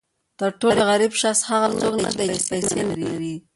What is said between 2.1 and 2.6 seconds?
دی چې